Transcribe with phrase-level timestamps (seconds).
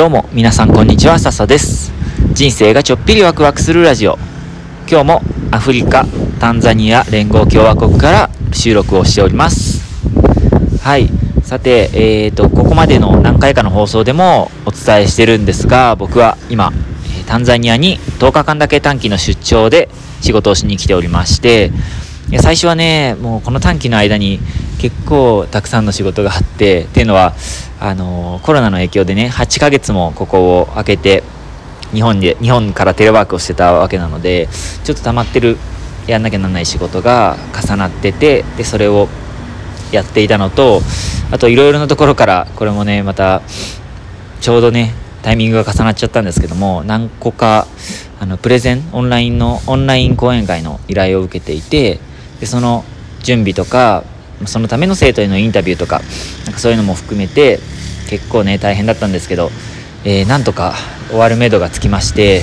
[0.00, 1.92] どうも皆さんこんにちは笹です。
[2.32, 4.16] 人生がちょっぴりワクワクするラジオ。
[4.88, 5.20] 今日も
[5.50, 6.06] アフリカ
[6.40, 9.82] タンザニア連合共和国から収録をしております。
[10.82, 11.10] はい。
[11.42, 16.72] さてえーとここまでの何回かの放送でもお伝えしてるんですが僕は今
[17.26, 19.90] タンザニアに10日間だけ短期の出張で
[20.22, 21.72] 仕事をしに来ておりまして
[22.34, 24.40] や最初はねもうこの短期の間に
[24.78, 27.34] 結構たくさんの仕事があってっていうのは
[27.80, 31.22] あのコロナの影響でね8ヶ月もここを開けて
[31.92, 34.48] 日本で日本からテレワークをしてたわけなので
[34.84, 35.56] ちょっと溜まってる
[36.06, 37.36] やんなきゃならない仕事が
[37.66, 39.08] 重なっててでそれを
[39.92, 40.80] やっていたのと
[41.30, 43.42] あといろいろなところからこれもねまた
[44.40, 47.66] ちょうどねタイミングが重なっちゃったんですけども何個か
[48.20, 52.00] あのプレゼンオンラインのオンライン講演会の依頼を受けていて
[52.40, 52.84] でその
[53.22, 54.04] 準備とか
[54.46, 56.00] そのための生徒へのインタビューとか
[56.44, 57.60] なんかそういうのも含めて
[58.08, 59.50] 結構ね大変だったんですけど、
[60.04, 60.74] えー、なんとか
[61.08, 62.42] 終わるめどがつきまして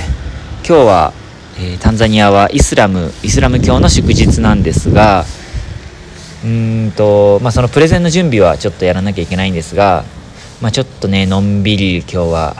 [0.67, 1.13] 今日は、
[1.57, 5.25] えー、タンザニアはイスラムイスラム教の祝日なんですが
[6.45, 10.03] うんと、まあ、そのプレゼンの準備はちょっとやらなきゃいけないんですが、
[10.61, 12.55] まあ、ちょっとねのんびり今日は、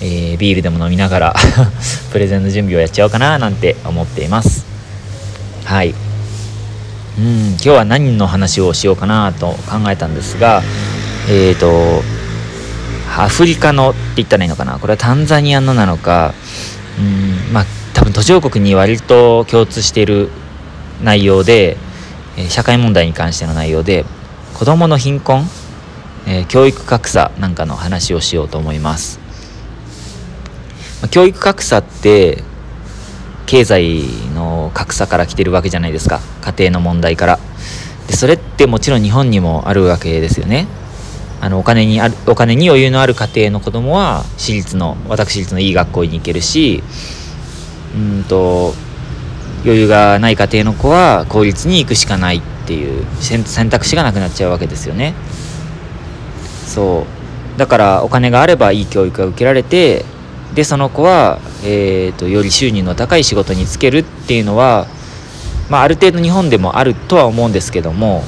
[0.00, 1.34] えー、ビールでも飲みながら
[2.10, 4.66] プレゼンの準備をやっちゃおうかななんて思っています。
[5.64, 5.94] はい。
[7.18, 10.62] うん今日は何の話をしようかなと考えたんですが
[11.28, 12.02] えっ、ー、と
[13.14, 14.78] アフリカのって言ったらいいのかな？
[14.78, 16.32] これはタンザニアのなのか
[16.98, 20.30] うんまあ多分途上国に割と共通している
[21.02, 21.76] 内容で、
[22.48, 24.06] 社会問題に関しての内容で
[24.54, 25.44] 子どもの貧困、
[26.26, 29.20] えー、教育格差なんかの話をしようと思います。
[31.10, 32.42] 教育格差って
[33.52, 36.20] 経済の格差から来てるわけじゃないですか。
[36.40, 37.38] 家庭の問題から。
[38.06, 40.66] でそれってもちろん日本にもあるわけですよね。
[41.42, 46.82] あのお金にあるお金に余裕のある家庭の子供は私立の私立のいい学校に行けるし
[47.94, 48.72] うんと
[49.64, 55.12] 余裕がない家庭の子は公立に行くしかないっていう選択肢がなくなっちゃうわけですよね。
[56.66, 57.04] そ
[57.54, 57.58] う。
[57.58, 60.06] だからお金があればいい教育が受けられて
[60.54, 64.86] でその子は、えーと、より収入の高い仕事に就けるっていうのは、
[65.70, 68.22] まあ、ある程度日本でもあるとは思うんですけども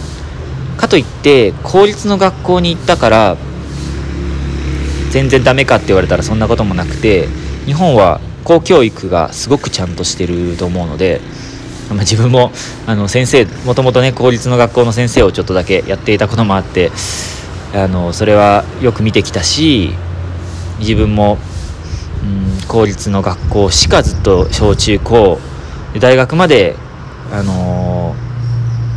[0.77, 3.37] かといって公立の学校に行ったから
[5.11, 7.29] 全然ダメかって言われたらそんなこともなくて
[7.67, 11.21] 日本は公教育がすごくちゃんとしてると思うので、
[11.89, 12.51] まあ、自分も
[12.87, 16.91] あの先生もともとね公立の学校の先生をちょっとだけやっていたこともあって
[17.75, 19.91] あのそれはよく見てきたし
[20.79, 21.39] 自分も
[22.25, 25.39] うん公立の学校しかずっと小中高
[26.01, 26.75] 大学まで、
[27.31, 28.15] あの、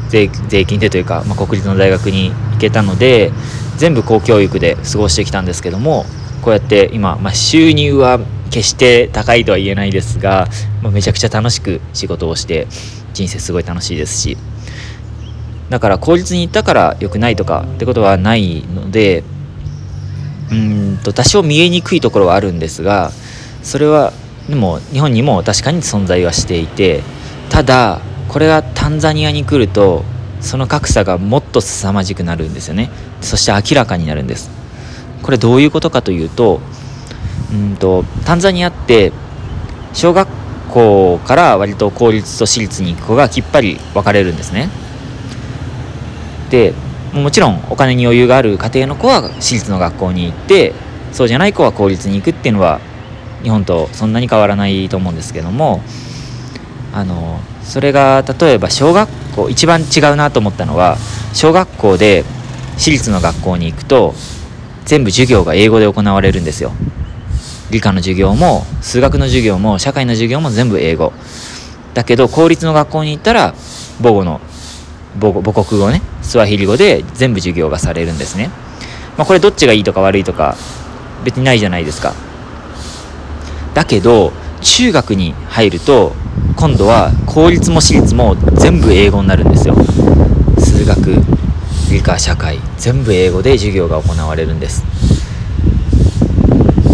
[0.09, 3.31] 税税金でというか、まあ、国立の大学に行けたので
[3.77, 6.05] 全部公教育で過ごしてきたんですけども
[6.41, 10.47] こうやって今、まあ、収入は決して高いとは言えないですが、
[10.81, 12.67] まあ、めちゃくちゃ楽しく仕事をして
[13.13, 14.37] 人生すごい楽しいですし。
[15.69, 19.25] だから公立に行ったから良くないとかってことはないので
[20.51, 23.11] うんと多少見えにくいところはあるんですが
[23.63, 24.13] それは
[24.47, 27.01] でも日本にも確かに存在はしていて
[27.49, 27.99] ただ
[28.29, 30.03] これがタンザニアに来ると
[30.39, 32.91] その格差がもっと凄まじくなるんですよね。
[33.21, 34.51] そして明らかになるんです。
[35.23, 36.61] これどういうことかというと
[37.51, 39.11] うんとタンザニアって
[39.93, 40.29] 小学
[40.69, 44.69] 校から割と公立と私立に行く子がきっぱり分かれるんですね。
[46.49, 46.73] で
[47.17, 50.73] もちろんお金に余裕がある家庭の子は私立の学校に行って
[51.11, 52.79] そうじゃない子は公立に行くっていうのは
[53.43, 55.81] 日本とそんなに変わらないと思うんですけども
[56.93, 60.97] あのそれが例えば小学校一番違うなと思ったのは
[61.33, 62.23] 小学校で
[62.77, 64.13] 私立の学校に行くと
[64.85, 66.71] 全部授業が英語で行われるんですよ。
[67.69, 71.11] 理科の授業も数学の授業も社会の授業も全部英語。
[71.93, 73.53] だけど公立の学校に行ったら
[74.01, 74.39] 母語の
[75.19, 78.49] 母国語ねスワヒリ語で全部授業がされるんですね、
[79.17, 80.55] まあ、これどっちがいいとか悪いとか
[81.23, 82.13] 別にないじゃないですか。
[83.73, 84.31] だけど
[84.61, 86.13] 中学に入ると
[86.55, 89.75] 今度は公立も私立も全部英語になるんですよ。
[90.57, 91.15] 数学
[91.91, 94.83] 理科社会全部英語で授業が行われるんです。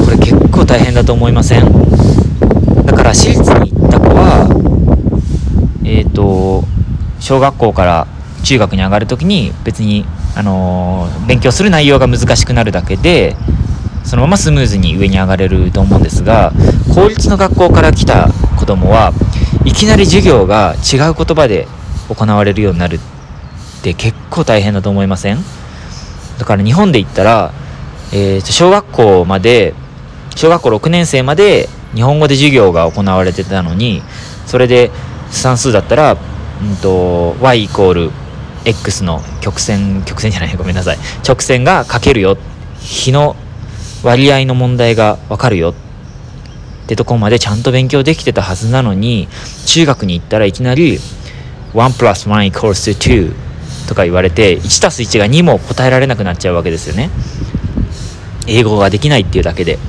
[0.06, 1.72] これ結構大変だと思いません？
[2.86, 4.48] だから私立に行った子は
[5.86, 6.66] えっ、ー、と
[7.24, 8.08] 小学校から
[8.44, 10.06] 中学に上がる時に別に、
[10.36, 13.38] あのー、勉強する内容が難しくなるだけで
[14.04, 16.52] そのままスムーズに上に上がれると思うんですが
[16.94, 18.28] 公立の学校から来た
[18.60, 19.14] 子供は
[19.64, 21.66] いきなり授業が違う言葉で
[22.10, 23.00] 行われるようになるっ
[23.82, 25.38] て結構大変だと思いません？
[26.38, 27.54] だから日本で言ったら
[28.12, 29.74] えー、と小学校まで
[30.36, 34.04] 小学校6年生まで日本語で授業が行われてたのに
[34.46, 34.92] それで
[35.32, 36.16] 算数だったら、
[36.64, 38.12] うんと、y イコール
[38.66, 40.98] x の曲線曲線じゃないごめんなさい。
[41.28, 42.38] 直線が書けるよ。
[42.80, 43.36] 比の
[44.04, 45.72] 割合の問題が分かるよ。
[45.72, 49.28] ってとこまでちゃんと勉強できてたはずなのに
[49.66, 51.00] 中学に行ったらいきなり1
[51.74, 57.10] plus 1 equals to 2とか言われて1たす1が2も答えられなくなっちゃうわけですよね。
[58.48, 59.80] 英語ができないっていうだけで。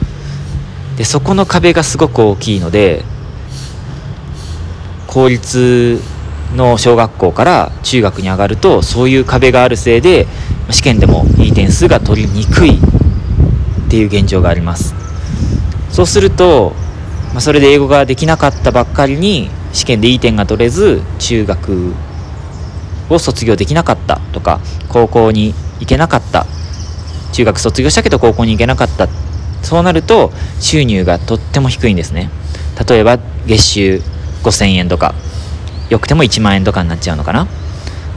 [0.96, 3.04] でそこの壁がすごく大きいので
[5.08, 6.00] 公立
[6.54, 10.26] の小学校から中学に上がるとそういう壁があるせいで
[10.70, 14.94] 試験でもいい点数が取りにくいっていう現状があります。
[15.90, 16.72] そうすると、
[17.32, 21.92] まあ、それで英語ができなかったばっかりに試験でいい点が取れず中学
[23.10, 26.46] を卒業できなかったとか高校に行けなかった。
[27.32, 29.08] 中学卒業したけど高校に行けなかった。
[29.62, 30.30] そうなると
[30.60, 32.30] 収入がとっても低いんですね。
[32.88, 34.02] 例えば月収
[34.42, 35.14] 5000円とか。
[35.94, 37.46] よくても1万円とかになっちゃうのかな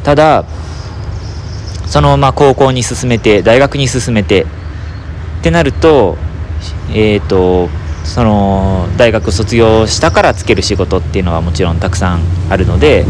[0.03, 0.45] ただ
[1.85, 6.17] そのまま高校に進めて大学に進めてってなると
[6.89, 7.69] えっ、ー、と
[8.03, 13.05] その大学卒業したからつける仕事っていうのはもちろんたくさんあるので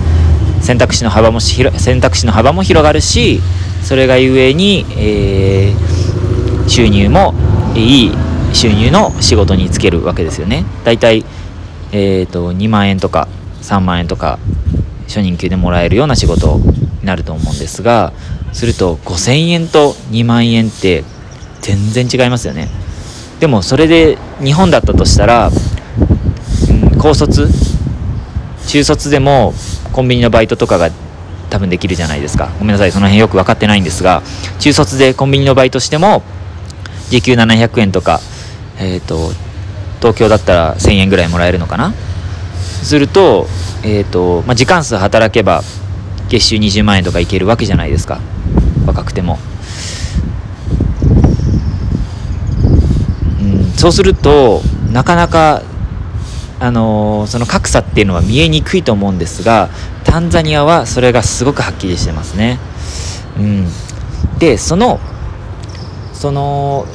[0.61, 3.39] 選択肢の幅も選択肢の幅も広がるし
[3.83, 7.33] それがゆえに、えー、収入も
[7.73, 8.11] いい
[8.53, 10.65] 収入の仕事に就けるわけですよね。
[10.83, 11.23] だいたい、
[11.91, 13.27] えーと、2万円とか
[13.67, 14.39] 3万円とか
[15.07, 16.57] 初任給でもらえるような仕事
[17.01, 18.13] になると思うんですが
[18.53, 21.03] すると5000円と2万円って
[21.61, 22.69] 全然違いますよね。
[23.39, 27.49] でもそれで日本だったとしたら、うん、高卒
[28.67, 29.53] 中卒でも
[29.91, 30.89] コンビニのバイトとかが
[31.49, 34.21] 多分できるじゃないですかごめんなさいその辺よく分かってないんですが
[34.59, 36.23] 中卒でコンビニのバイトしても
[37.09, 38.19] 時給700円とか、
[38.79, 39.31] えーと、
[39.99, 41.93] 東京だったら1000円ぐらいもらえるのかな
[42.87, 43.47] すると,、
[43.83, 45.61] えーとまあ、時間数働けば
[46.29, 48.19] 月収20万円とかいけるわけじゃないですか。
[48.85, 49.37] 若くても、
[53.41, 54.61] うん、そうすると
[54.91, 55.61] なかなか
[56.59, 59.69] あのー、その格差っていうのは見えにくいと思うんですが
[60.03, 62.59] タンザニアはそれがすごくはっきりしてますね。
[63.37, 63.67] うん、
[64.39, 64.99] でその
[66.13, 66.87] その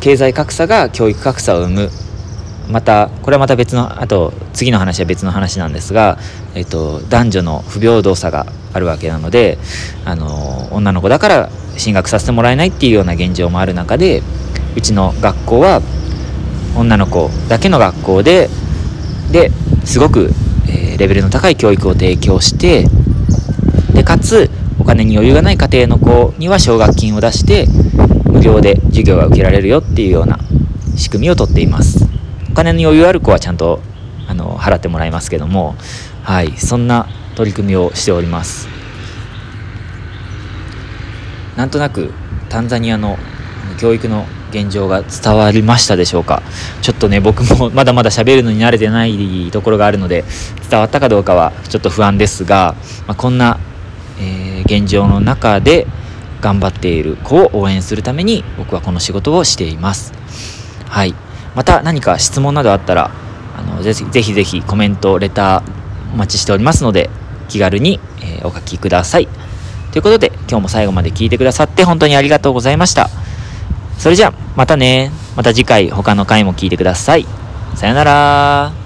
[0.00, 2.05] 経済格差が教育格差を生む。
[2.68, 6.18] またこれはまた別のあと次の話は別の話なんですが、
[6.54, 9.58] えっと、男女の不平等さがあるわけなので
[10.04, 14.22] あの女の子だから進学させてもらえないっていうような現状もある中で
[14.76, 15.80] うちの学校は
[16.76, 18.48] 女の子だけの学校で
[19.30, 19.50] で
[19.84, 20.30] すごく、
[20.68, 22.86] えー、レベルの高い教育を提供して
[23.94, 27.66] でかつお金に余裕がない家庭の子には奨学金を出して
[28.30, 30.38] 無料で授業が受けられるよっていうような
[30.96, 32.15] 仕組みをとっています。
[32.56, 33.80] 金に余裕ある子はちゃんと
[34.26, 35.76] あの払ってもらいますけども
[36.22, 37.06] はいそんな
[37.36, 38.66] 取り組みをしております。
[41.54, 42.12] なんとなく
[42.48, 43.18] タンザニアの
[43.78, 46.42] 教育の現状が伝わりましたでしょうか。
[46.80, 50.24] ちょっとね僕も まだまだ喋るのに慣れてないところがあるので
[50.70, 52.74] 伝わったかどうかはちょっと不安ですが、
[53.06, 53.58] まあ、こんな、
[54.18, 55.86] えー、現状の中で
[56.40, 60.14] 頑張っている子を応援するために僕はこの仕事をしています。
[60.88, 61.14] はい。
[61.56, 63.10] また何か質問などあったら
[63.56, 67.10] あのぜひぜひぜひコメントレターお待ちしておりますので
[67.48, 69.28] 気軽に、え、お書きください
[69.92, 73.08] ということで今日も最後まで聞いてくださって本当にありがとうございました。
[73.98, 75.10] それじゃあ、またね。
[75.36, 77.26] また次回他の回も聞いてください。
[77.74, 78.85] さよなら